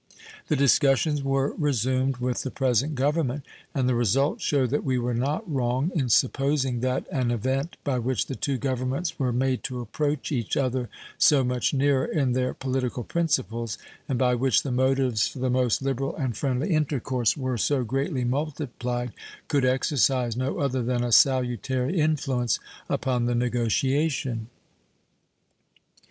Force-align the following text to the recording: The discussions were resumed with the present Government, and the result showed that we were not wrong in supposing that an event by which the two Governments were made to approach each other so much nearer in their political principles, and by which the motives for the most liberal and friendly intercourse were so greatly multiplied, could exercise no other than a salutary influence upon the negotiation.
The 0.47 0.55
discussions 0.55 1.21
were 1.21 1.53
resumed 1.59 2.17
with 2.17 2.41
the 2.41 2.49
present 2.49 2.95
Government, 2.95 3.45
and 3.75 3.87
the 3.87 3.93
result 3.93 4.41
showed 4.41 4.71
that 4.71 4.83
we 4.83 4.97
were 4.97 5.13
not 5.13 5.47
wrong 5.47 5.91
in 5.93 6.09
supposing 6.09 6.79
that 6.79 7.05
an 7.11 7.29
event 7.29 7.77
by 7.83 7.99
which 7.99 8.25
the 8.25 8.33
two 8.33 8.57
Governments 8.57 9.19
were 9.19 9.31
made 9.31 9.61
to 9.65 9.79
approach 9.79 10.31
each 10.31 10.57
other 10.57 10.89
so 11.19 11.43
much 11.43 11.71
nearer 11.71 12.03
in 12.03 12.31
their 12.31 12.55
political 12.55 13.03
principles, 13.03 13.77
and 14.09 14.17
by 14.17 14.33
which 14.33 14.63
the 14.63 14.71
motives 14.71 15.27
for 15.27 15.37
the 15.37 15.51
most 15.51 15.83
liberal 15.83 16.15
and 16.15 16.35
friendly 16.35 16.71
intercourse 16.71 17.37
were 17.37 17.55
so 17.59 17.83
greatly 17.83 18.23
multiplied, 18.23 19.11
could 19.47 19.63
exercise 19.65 20.35
no 20.35 20.57
other 20.57 20.81
than 20.81 21.03
a 21.03 21.11
salutary 21.11 21.99
influence 21.99 22.59
upon 22.89 23.25
the 23.25 23.35
negotiation. 23.35 24.47